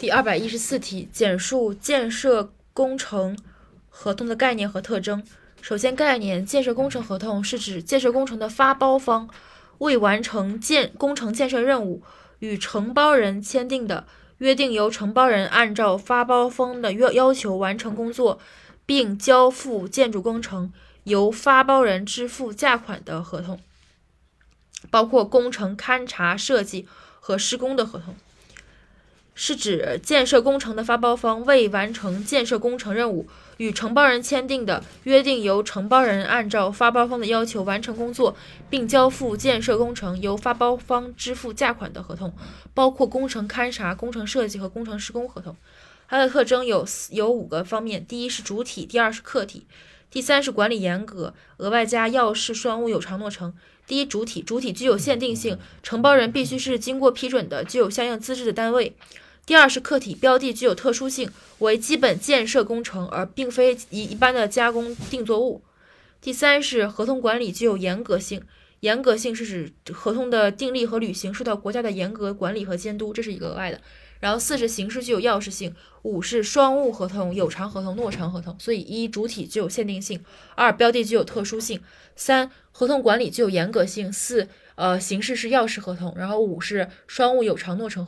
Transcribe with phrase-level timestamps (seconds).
[0.00, 3.36] 第二百一十四题，简述建设工程
[3.90, 5.22] 合同的概念和特征。
[5.60, 9.28] 首先，概念：建设工程合同是指建设工程的发包方
[9.76, 12.02] 为完成建工程建设任务，
[12.38, 14.06] 与承包人签订的
[14.38, 18.40] 约定，由承包人按照发包方的要要求完成工作，
[18.86, 20.72] 并交付建筑工程，
[21.04, 23.60] 由发包人支付价款的合同，
[24.90, 26.88] 包括工程勘察、设计
[27.20, 28.14] 和施工的合同。
[29.42, 33.26] 是指建设工程的发包方未完成建设工程任务，
[33.56, 38.36] 与承包人签订的约定，由承包人按照发包方的要求完成工作，
[38.68, 42.34] 并交付建设工程，由发包方支付价款的合同，
[42.74, 45.56] 包括工程勘察、工程设计和工程施工合同。
[46.06, 49.64] 它的特征有有五个方面：第一是主体，第二是客体，
[50.10, 53.54] 第三是管理严格，额外加要事双务有偿诺成。
[53.86, 58.94] 第一，主体，主体具有限定性，承包人必须是经过批准的、具有相应资质的单位。
[59.50, 65.60] 第二是客体标的具有特殊性，为基本建设工程，而并非一一般的加工定作物。
[66.20, 68.40] 第三是合同管理具有严格性，
[68.78, 73.80] 严格性是指合同的订立和履行受到国家的严格管理和监督，这是一个额外的。
[74.20, 78.54] 然后四是形式具有要事性，五是双务合同、有偿合同、诺成合同。
[78.60, 80.22] 所以一主体具有限定性，
[80.54, 81.80] 二标的具有特殊性，
[82.14, 84.46] 三合同管理具有严格性，四
[84.76, 87.98] 呃形式是要事合同，然后五是双务有偿诺成。